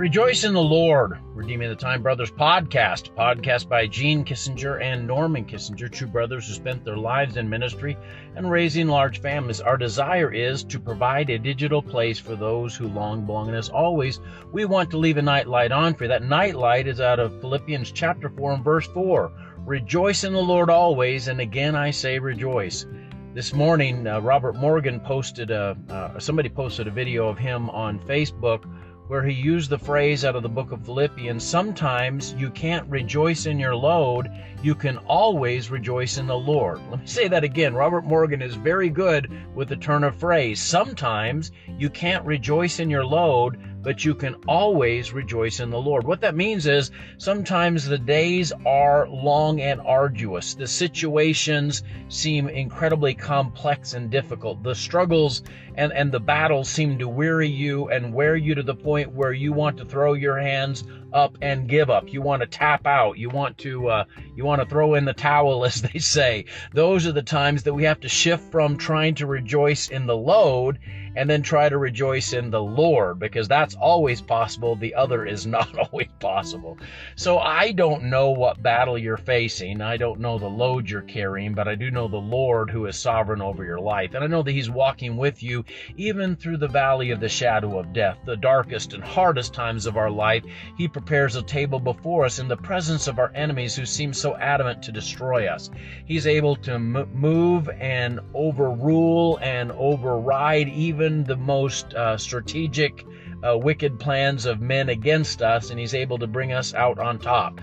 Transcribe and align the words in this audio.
Rejoice 0.00 0.44
in 0.44 0.54
the 0.54 0.62
Lord, 0.62 1.18
Redeeming 1.34 1.68
the 1.68 1.76
Time 1.76 2.02
Brothers 2.02 2.30
podcast, 2.30 3.14
podcast 3.14 3.68
by 3.68 3.86
Gene 3.86 4.24
Kissinger 4.24 4.80
and 4.80 5.06
Norman 5.06 5.44
Kissinger, 5.44 5.92
two 5.92 6.06
brothers 6.06 6.48
who 6.48 6.54
spent 6.54 6.86
their 6.86 6.96
lives 6.96 7.36
in 7.36 7.50
ministry 7.50 7.98
and 8.34 8.50
raising 8.50 8.88
large 8.88 9.20
families. 9.20 9.60
Our 9.60 9.76
desire 9.76 10.32
is 10.32 10.64
to 10.64 10.80
provide 10.80 11.28
a 11.28 11.38
digital 11.38 11.82
place 11.82 12.18
for 12.18 12.34
those 12.34 12.74
who 12.74 12.88
long 12.88 13.26
belong. 13.26 13.48
And 13.48 13.56
as 13.58 13.68
always, 13.68 14.20
we 14.52 14.64
want 14.64 14.90
to 14.92 14.96
leave 14.96 15.18
a 15.18 15.22
night 15.22 15.46
light 15.46 15.70
on 15.70 15.92
for 15.92 16.04
you. 16.04 16.08
That 16.08 16.22
night 16.22 16.56
light 16.56 16.88
is 16.88 17.02
out 17.02 17.20
of 17.20 17.38
Philippians 17.42 17.92
chapter 17.92 18.30
4 18.30 18.52
and 18.52 18.64
verse 18.64 18.86
4. 18.86 19.30
Rejoice 19.66 20.24
in 20.24 20.32
the 20.32 20.40
Lord 20.40 20.70
always, 20.70 21.28
and 21.28 21.42
again 21.42 21.76
I 21.76 21.90
say 21.90 22.18
rejoice. 22.18 22.86
This 23.34 23.52
morning, 23.52 24.06
uh, 24.06 24.22
Robert 24.22 24.56
Morgan 24.56 24.98
posted 24.98 25.50
a, 25.50 25.76
uh, 25.90 26.18
somebody 26.18 26.48
posted 26.48 26.88
a 26.88 26.90
video 26.90 27.28
of 27.28 27.36
him 27.36 27.68
on 27.68 28.00
Facebook 28.00 28.64
where 29.10 29.24
he 29.24 29.34
used 29.34 29.68
the 29.68 29.76
phrase 29.76 30.24
out 30.24 30.36
of 30.36 30.44
the 30.44 30.48
book 30.48 30.70
of 30.70 30.84
Philippians 30.84 31.42
sometimes 31.42 32.32
you 32.38 32.48
can't 32.48 32.88
rejoice 32.88 33.46
in 33.46 33.58
your 33.58 33.74
load, 33.74 34.30
you 34.62 34.72
can 34.72 34.98
always 34.98 35.68
rejoice 35.68 36.16
in 36.16 36.28
the 36.28 36.38
Lord. 36.38 36.80
Let 36.90 37.00
me 37.00 37.06
say 37.06 37.26
that 37.26 37.42
again. 37.42 37.74
Robert 37.74 38.04
Morgan 38.04 38.40
is 38.40 38.54
very 38.54 38.88
good 38.88 39.28
with 39.52 39.68
the 39.68 39.74
turn 39.74 40.04
of 40.04 40.14
phrase. 40.14 40.60
Sometimes 40.60 41.50
you 41.76 41.90
can't 41.90 42.24
rejoice 42.24 42.78
in 42.78 42.88
your 42.88 43.04
load, 43.04 43.58
but 43.82 44.04
you 44.04 44.14
can 44.14 44.34
always 44.46 45.12
rejoice 45.12 45.60
in 45.60 45.70
the 45.70 45.80
Lord. 45.80 46.06
What 46.06 46.20
that 46.20 46.34
means 46.34 46.66
is 46.66 46.90
sometimes 47.18 47.84
the 47.84 47.98
days 47.98 48.52
are 48.66 49.08
long 49.08 49.60
and 49.60 49.80
arduous. 49.80 50.54
The 50.54 50.66
situations 50.66 51.82
seem 52.08 52.48
incredibly 52.48 53.14
complex 53.14 53.94
and 53.94 54.10
difficult. 54.10 54.62
The 54.62 54.74
struggles 54.74 55.42
and, 55.76 55.92
and 55.92 56.12
the 56.12 56.20
battles 56.20 56.68
seem 56.68 56.98
to 56.98 57.08
weary 57.08 57.48
you 57.48 57.88
and 57.88 58.12
wear 58.12 58.36
you 58.36 58.54
to 58.54 58.62
the 58.62 58.74
point 58.74 59.12
where 59.12 59.32
you 59.32 59.52
want 59.52 59.76
to 59.78 59.84
throw 59.84 60.12
your 60.12 60.38
hands 60.38 60.84
up 61.12 61.36
and 61.42 61.68
give 61.68 61.90
up. 61.90 62.12
You 62.12 62.22
want 62.22 62.42
to 62.42 62.46
tap 62.46 62.86
out. 62.86 63.18
You 63.18 63.30
want 63.30 63.58
to 63.58 63.88
uh, 63.88 64.04
you 64.36 64.44
want 64.44 64.60
to 64.62 64.68
throw 64.68 64.94
in 64.94 65.04
the 65.04 65.12
towel, 65.12 65.64
as 65.70 65.82
they 65.82 65.98
say. 65.98 66.44
Those 66.72 67.06
are 67.06 67.12
the 67.12 67.22
times 67.22 67.62
that 67.64 67.74
we 67.74 67.84
have 67.84 68.00
to 68.00 68.08
shift 68.08 68.50
from 68.50 68.76
trying 68.76 69.14
to 69.16 69.26
rejoice 69.26 69.88
in 69.88 70.06
the 70.06 70.16
load 70.16 70.78
and 71.16 71.28
then 71.28 71.42
try 71.42 71.68
to 71.68 71.78
rejoice 71.78 72.32
in 72.32 72.50
the 72.50 72.62
Lord 72.62 73.18
because 73.18 73.48
that's 73.48 73.74
always 73.74 74.20
possible. 74.20 74.76
The 74.76 74.94
other 74.94 75.26
is 75.26 75.46
not 75.46 75.76
always 75.92 76.08
possible. 76.20 76.78
So 77.16 77.38
I 77.38 77.72
don't 77.72 78.04
know 78.04 78.30
what 78.30 78.62
battle 78.62 78.96
you're 78.96 79.16
facing. 79.16 79.80
I 79.80 79.96
don't 79.96 80.20
know 80.20 80.38
the 80.38 80.46
load 80.46 80.88
you're 80.88 81.02
carrying, 81.02 81.54
but 81.54 81.68
I 81.68 81.74
do 81.74 81.90
know 81.90 82.08
the 82.08 82.16
Lord 82.16 82.70
who 82.70 82.86
is 82.86 82.96
sovereign 82.96 83.42
over 83.42 83.64
your 83.64 83.80
life. 83.80 84.14
And 84.14 84.22
I 84.22 84.28
know 84.28 84.42
that 84.42 84.52
He's 84.52 84.70
walking 84.70 85.16
with 85.16 85.42
you 85.42 85.64
even 85.96 86.36
through 86.36 86.58
the 86.58 86.68
valley 86.68 87.10
of 87.10 87.20
the 87.20 87.28
shadow 87.28 87.78
of 87.78 87.92
death, 87.92 88.18
the 88.24 88.36
darkest 88.36 88.92
and 88.94 89.02
hardest 89.02 89.52
times 89.52 89.86
of 89.86 89.96
our 89.96 90.10
life. 90.10 90.44
He 90.76 90.86
prepares 90.86 91.36
a 91.36 91.42
table 91.42 91.80
before 91.80 92.24
us 92.24 92.38
in 92.38 92.48
the 92.48 92.56
presence 92.56 93.08
of 93.08 93.18
our 93.18 93.32
enemies 93.34 93.74
who 93.74 93.84
seem 93.84 94.12
so 94.12 94.36
adamant 94.36 94.82
to 94.84 94.92
destroy 94.92 95.46
us. 95.46 95.70
He's 96.06 96.26
able 96.26 96.56
to 96.56 96.78
move 96.78 97.68
and 97.68 98.20
overrule 98.34 99.38
and 99.42 99.72
override 99.72 100.68
even 100.68 100.99
the 101.24 101.36
most 101.36 101.94
uh, 101.94 102.16
strategic, 102.16 103.06
uh, 103.42 103.56
wicked 103.56 103.98
plans 103.98 104.44
of 104.46 104.60
men 104.60 104.88
against 104.90 105.40
us, 105.42 105.70
and 105.70 105.80
He's 105.80 105.94
able 105.94 106.18
to 106.18 106.26
bring 106.26 106.52
us 106.52 106.74
out 106.74 106.98
on 106.98 107.18
top. 107.18 107.60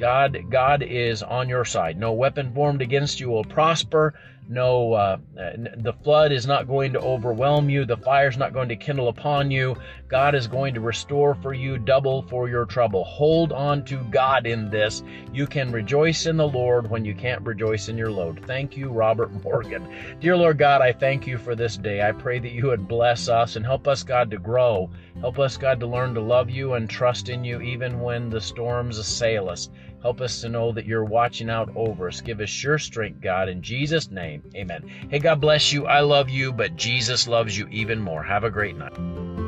God, 0.00 0.46
God 0.48 0.82
is 0.82 1.22
on 1.22 1.48
your 1.48 1.66
side. 1.66 1.98
No 1.98 2.12
weapon 2.12 2.54
formed 2.54 2.80
against 2.80 3.20
you 3.20 3.28
will 3.28 3.44
prosper. 3.44 4.14
No 4.52 4.94
uh, 4.94 5.18
the 5.76 5.92
flood 6.02 6.32
is 6.32 6.44
not 6.44 6.66
going 6.66 6.92
to 6.94 7.00
overwhelm 7.00 7.70
you. 7.70 7.84
The 7.84 7.96
fire 7.96 8.26
is 8.26 8.36
not 8.36 8.52
going 8.52 8.68
to 8.70 8.74
kindle 8.74 9.06
upon 9.06 9.48
you. 9.48 9.76
God 10.08 10.34
is 10.34 10.48
going 10.48 10.74
to 10.74 10.80
restore 10.80 11.36
for 11.36 11.54
you 11.54 11.78
double 11.78 12.22
for 12.22 12.48
your 12.48 12.64
trouble. 12.64 13.04
Hold 13.04 13.52
on 13.52 13.84
to 13.84 13.98
god 14.10 14.46
in 14.48 14.68
this. 14.68 15.04
You 15.32 15.46
can 15.46 15.70
rejoice 15.70 16.26
in 16.26 16.36
the 16.36 16.48
lord 16.48 16.90
when 16.90 17.04
you 17.04 17.14
can't 17.14 17.46
rejoice 17.46 17.88
in 17.88 17.96
your 17.96 18.10
load. 18.10 18.44
Thank 18.44 18.76
you 18.76 18.88
robert 18.88 19.30
morgan. 19.44 19.86
Dear 20.18 20.36
lord 20.36 20.58
god 20.58 20.80
i 20.80 20.90
thank 20.90 21.28
you 21.28 21.38
for 21.38 21.54
this 21.54 21.76
day. 21.76 22.02
I 22.02 22.10
pray 22.10 22.40
that 22.40 22.50
you 22.50 22.66
would 22.66 22.88
bless 22.88 23.28
us 23.28 23.54
and 23.54 23.64
help 23.64 23.86
us 23.86 24.02
god 24.02 24.32
to 24.32 24.38
grow. 24.38 24.90
Help 25.20 25.38
us 25.38 25.56
god 25.56 25.78
to 25.78 25.86
learn 25.86 26.12
to 26.14 26.20
love 26.20 26.50
you 26.50 26.74
and 26.74 26.90
trust 26.90 27.28
in 27.28 27.44
you 27.44 27.60
even 27.60 28.00
when 28.00 28.30
the 28.30 28.40
storms 28.40 28.98
assail 28.98 29.48
us 29.48 29.68
Help 30.02 30.20
us 30.20 30.40
to 30.40 30.48
know 30.48 30.72
that 30.72 30.86
you're 30.86 31.04
watching 31.04 31.50
out 31.50 31.70
over 31.76 32.08
us. 32.08 32.20
Give 32.20 32.40
us 32.40 32.48
sure 32.48 32.78
strength, 32.78 33.20
God, 33.20 33.48
in 33.48 33.62
Jesus' 33.62 34.10
name. 34.10 34.42
Amen. 34.54 34.88
Hey, 35.10 35.18
God 35.18 35.40
bless 35.40 35.72
you. 35.72 35.86
I 35.86 36.00
love 36.00 36.28
you, 36.28 36.52
but 36.52 36.76
Jesus 36.76 37.28
loves 37.28 37.56
you 37.56 37.66
even 37.70 38.00
more. 38.00 38.22
Have 38.22 38.44
a 38.44 38.50
great 38.50 38.76
night. 38.76 39.39